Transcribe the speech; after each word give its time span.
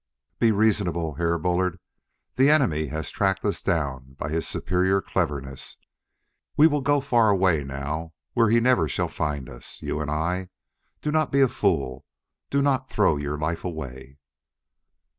"Be 0.39 0.51
reasonable, 0.51 1.13
Herr 1.13 1.37
Bullard. 1.37 1.77
The 2.35 2.49
enemy 2.49 2.87
has 2.87 3.11
tracked 3.11 3.45
us 3.45 3.61
down 3.61 4.15
by 4.17 4.29
his 4.29 4.47
superior 4.47 4.99
cleverness. 4.99 5.77
We 6.57 6.65
will 6.65 6.81
go 6.81 7.01
far 7.01 7.29
away 7.29 7.63
now 7.63 8.13
where 8.33 8.49
he 8.49 8.59
never 8.59 8.87
shall 8.89 9.09
find 9.09 9.47
us, 9.47 9.79
you 9.83 9.99
and 10.01 10.09
I. 10.09 10.49
Do 11.03 11.11
not 11.11 11.31
be 11.31 11.41
a 11.41 11.47
fool; 11.47 12.03
do 12.49 12.63
not 12.63 12.89
throw 12.89 13.15
your 13.17 13.37
life 13.37 13.63
away." 13.63 14.17